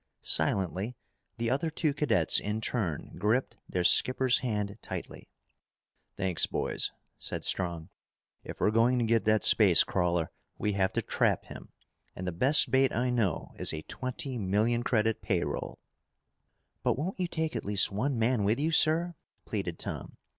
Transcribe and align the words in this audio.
Silently 0.23 0.95
the 1.37 1.51
other 1.51 1.69
two 1.69 1.93
cadets 1.93 2.39
in 2.39 2.59
turn 2.59 3.11
gripped 3.19 3.57
their 3.69 3.83
skipper's 3.83 4.39
hand 4.39 4.79
tightly. 4.81 5.29
"Thanks, 6.17 6.47
boys," 6.47 6.91
said 7.19 7.45
Strong. 7.45 7.89
"If 8.43 8.59
we're 8.59 8.71
going 8.71 8.97
to 8.97 9.05
get 9.05 9.25
that 9.25 9.43
space 9.43 9.83
crawler, 9.83 10.31
we 10.57 10.73
have 10.73 10.91
to 10.93 11.03
trap 11.03 11.45
him. 11.45 11.69
And 12.15 12.25
the 12.25 12.31
best 12.31 12.71
bait 12.71 12.91
I 12.91 13.11
know 13.11 13.51
is 13.59 13.71
a 13.73 13.83
twenty 13.83 14.39
million 14.39 14.81
credit 14.81 15.21
pay 15.21 15.43
roll." 15.43 15.77
"But 16.81 16.97
won't 16.97 17.19
you 17.19 17.27
take 17.27 17.55
at 17.55 17.63
least 17.63 17.91
one 17.91 18.17
man 18.17 18.43
with 18.43 18.59
you, 18.59 18.71
sir?" 18.71 19.13
pleaded 19.45 19.77
Tom. 19.77 20.17